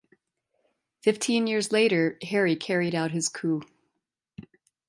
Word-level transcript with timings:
Fifteen 1.03 1.45
years 1.45 1.71
later, 1.71 2.17
Harry 2.23 2.55
carried 2.55 2.95
out 2.95 3.11
his 3.11 3.29
coup. 3.29 3.61